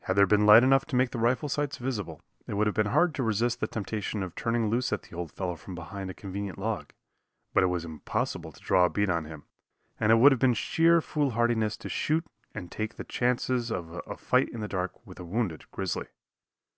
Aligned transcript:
Had 0.00 0.16
there 0.16 0.26
been 0.26 0.44
light 0.44 0.62
enough 0.62 0.84
to 0.84 0.94
make 0.94 1.10
the 1.12 1.18
rifle 1.18 1.48
sights 1.48 1.78
visible, 1.78 2.20
it 2.46 2.52
would 2.52 2.66
have 2.66 2.76
been 2.76 2.88
hard 2.92 3.14
to 3.14 3.22
resist 3.22 3.60
the 3.60 3.66
temptation 3.66 4.22
of 4.22 4.34
turning 4.34 4.68
loose 4.68 4.92
at 4.92 5.04
the 5.04 5.16
old 5.16 5.32
fellow 5.32 5.56
from 5.56 5.74
behind 5.74 6.10
a 6.10 6.12
convenient 6.12 6.58
log; 6.58 6.92
but 7.54 7.62
it 7.62 7.68
was 7.68 7.82
impossible 7.82 8.52
to 8.52 8.60
draw 8.60 8.84
a 8.84 8.90
bead 8.90 9.08
on 9.08 9.24
him, 9.24 9.44
and 9.98 10.12
it 10.12 10.16
would 10.16 10.32
have 10.32 10.38
been 10.38 10.52
sheer 10.52 11.00
foolhardiness 11.00 11.78
to 11.78 11.88
shoot 11.88 12.26
and 12.54 12.70
take 12.70 12.96
the 12.96 13.04
chances 13.04 13.70
of 13.72 14.02
a 14.06 14.18
fight 14.18 14.50
in 14.50 14.60
the 14.60 14.68
dark 14.68 15.06
with 15.06 15.18
a 15.18 15.24
wounded 15.24 15.64
grizzly. 15.70 16.08